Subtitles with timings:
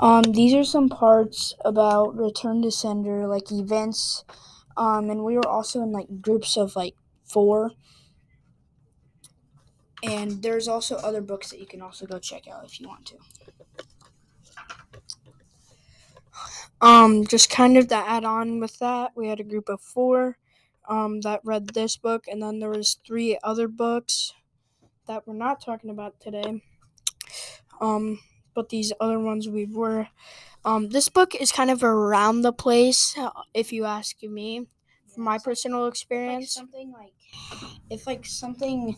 [0.00, 4.24] Um, these are some parts about Return to Sender, like events.
[4.76, 7.72] Um, and we were also in like groups of like four.
[10.02, 13.06] And there's also other books that you can also go check out if you want
[13.06, 13.16] to.
[16.80, 20.38] Um, just kind of to add on with that, we had a group of four
[20.88, 24.34] um, that read this book, and then there was three other books
[25.06, 26.62] that we're not talking about today.
[27.80, 28.20] Um,
[28.54, 30.08] but these other ones we were.
[30.64, 34.66] Um, this book is kind of around the place, uh, if you ask me,
[35.14, 35.86] from my personal
[36.26, 36.54] Like experience.
[36.54, 37.14] something like
[37.90, 38.96] If like something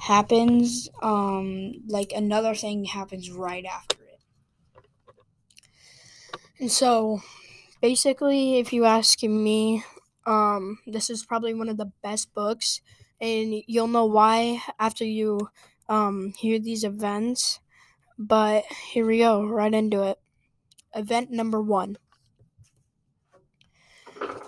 [0.00, 4.20] happens, um, like another thing happens right after it.
[6.58, 7.20] And so,
[7.80, 9.84] basically, if you ask me,
[10.26, 12.80] um, this is probably one of the best books,
[13.20, 15.50] and you'll know why after you
[15.88, 17.60] um, hear these events.
[18.18, 20.18] But here we go, right into it.
[20.94, 21.96] Event number one.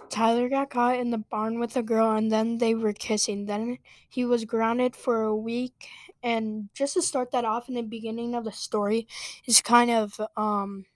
[0.08, 3.46] Tyler got caught in the barn with a girl and then they were kissing.
[3.46, 5.88] Then he was grounded for a week.
[6.22, 9.06] And just to start that off in the beginning of the story
[9.46, 10.86] is kind of um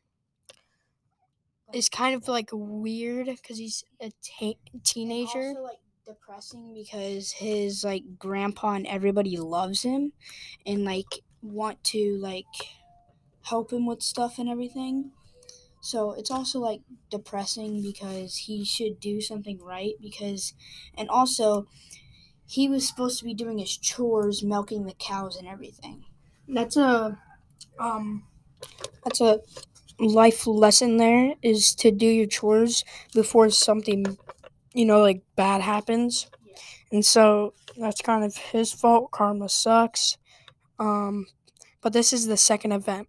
[1.72, 5.48] is kind of like weird because he's a ta- teenager.
[5.50, 10.12] also like depressing because his like grandpa and everybody loves him
[10.66, 12.46] and like want to like
[13.42, 15.12] help him with stuff and everything.
[15.83, 20.55] So it's also like depressing because he should do something right because
[20.96, 21.68] and also
[22.46, 26.05] he was supposed to be doing his chores, milking the cows and everything.
[26.48, 27.18] That's a
[27.78, 28.27] um
[29.05, 29.41] that's a
[29.98, 34.05] life lesson there is to do your chores before something
[34.74, 36.30] you know like bad happens.
[36.44, 36.55] Yeah.
[36.92, 39.12] And so that's kind of his fault.
[39.12, 40.18] Karma sucks.
[40.81, 41.27] Um,
[41.83, 43.09] but this is the second event.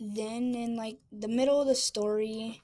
[0.00, 2.60] Then, in like the middle of the story,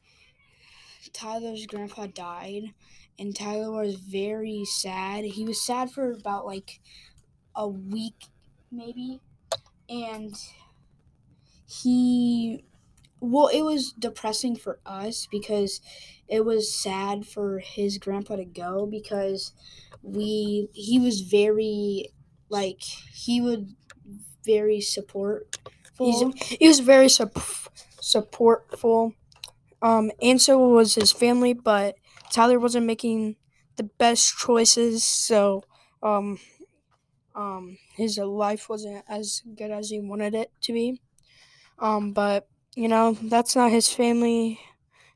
[1.12, 2.75] Tyler's grandpa died,
[3.19, 5.25] and Tyler was very sad.
[5.25, 6.81] He was sad for about like
[7.55, 8.27] a week,
[8.72, 9.21] maybe,
[9.89, 10.34] and
[11.66, 12.65] he
[13.20, 15.81] well it was depressing for us because
[16.28, 19.53] it was sad for his grandpa to go because
[20.03, 22.09] we he was very
[22.48, 23.75] like he would
[24.44, 25.59] very support
[25.98, 26.22] he's,
[26.59, 27.34] he was very sup-
[28.03, 29.14] supportful.
[29.82, 31.97] Um and so was his family but
[32.32, 33.36] tyler wasn't making
[33.76, 35.64] the best choices so
[36.03, 36.38] um
[37.34, 41.00] um his life wasn't as good as he wanted it to be.
[41.78, 42.48] Um but
[42.80, 44.58] you know that's not his family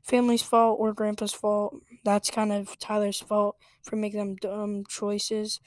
[0.03, 1.75] family's fault or grandpa's fault.
[2.03, 5.59] That's kind of tyler's fault for making them dumb choices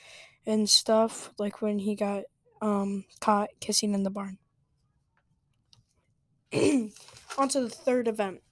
[0.47, 2.22] and stuff like when he got
[2.62, 4.38] um caught kissing in the barn.
[7.36, 8.42] On to the third event.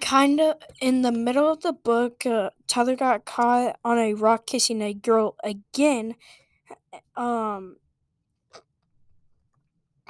[0.00, 4.46] Kind of in the middle of the book uh, tyler got caught on a rock
[4.46, 6.16] kissing a girl again
[7.16, 7.76] um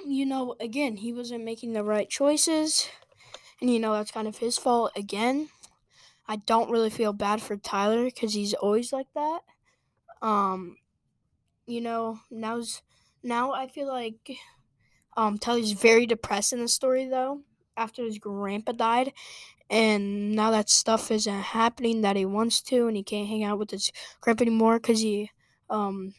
[0.04, 2.88] you know again he wasn't making the right choices
[3.60, 5.50] and you know that's kind of his fault again.
[6.28, 9.42] I don't really feel bad for tyler because he's always like that.
[10.22, 10.78] Um
[11.66, 12.82] you know now's
[13.22, 14.38] now i feel like
[15.16, 17.42] um tyler's very depressed in the story though
[17.76, 19.12] after his grandpa died.
[19.70, 23.58] And now that stuff isn't happening that he wants to and he can't hang out
[23.58, 25.30] with his grandpa anymore because he
[25.70, 26.14] um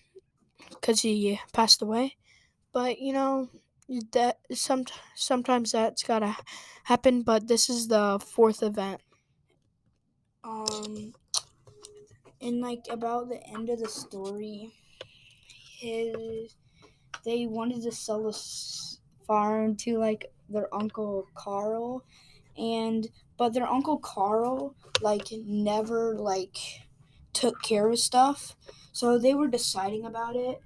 [0.69, 2.17] because he passed away.
[2.73, 3.49] But you know
[4.13, 4.85] that some
[5.15, 6.37] sometimes that's gotta
[6.85, 9.01] happen but this is the fourth event.
[10.43, 11.13] Um
[12.41, 14.71] and like about the end of the story
[15.79, 16.55] his
[17.25, 18.33] they wanted to sell the
[19.27, 22.03] farm to like their uncle carl
[22.57, 26.57] and but their uncle carl like never like
[27.33, 28.55] took care of stuff
[28.91, 30.59] so they were deciding about it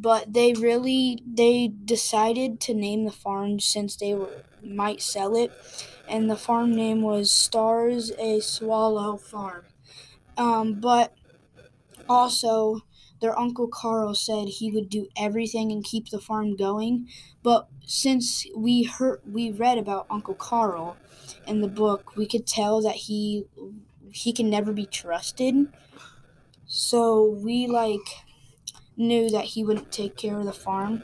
[0.00, 5.52] but they really they decided to name the farm since they were might sell it
[6.08, 9.64] and the farm name was stars a swallow farm.
[10.36, 11.14] Um, but
[12.08, 12.80] also
[13.20, 17.08] their uncle carl said he would do everything and keep the farm going
[17.42, 20.96] but since we heard we read about uncle carl
[21.46, 23.44] in the book we could tell that he
[24.12, 25.68] he can never be trusted.
[26.66, 28.25] So we like
[28.96, 31.02] knew that he wouldn't take care of the farm.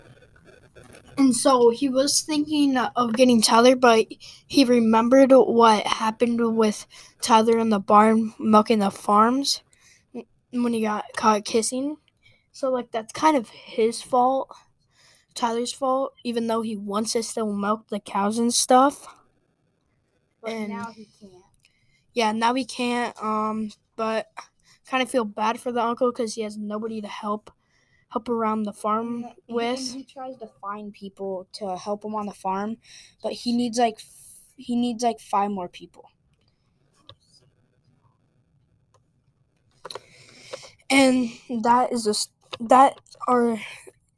[1.18, 4.06] And so he was thinking of getting Tyler, but
[4.46, 6.86] he remembered what happened with
[7.20, 9.60] Tyler in the barn milking the farms
[10.50, 11.98] when he got caught kissing.
[12.50, 14.54] So like that's kind of his fault,
[15.34, 19.06] Tyler's fault, even though he wants to still milk the cows and stuff.
[20.40, 21.32] But And- now he can't.
[22.14, 23.16] Yeah, now he can't.
[23.22, 24.28] Um, but
[24.86, 27.50] kind of feel bad for the uncle because he has nobody to help
[28.12, 29.94] help around the farm And- and with.
[29.94, 32.76] he tries to find people to help him on the farm,
[33.22, 34.00] but he needs like
[34.56, 36.04] he needs like five more people.
[40.90, 41.30] And
[41.62, 42.30] that is just
[42.60, 43.58] that are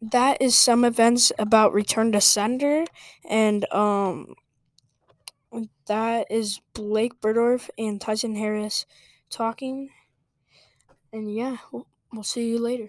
[0.03, 2.85] that is some events about Return to Sender,
[3.29, 4.35] and um,
[5.87, 8.87] that is Blake Burdorf and Tyson Harris
[9.31, 9.91] talking.
[11.13, 12.89] And yeah, we'll, we'll see you later.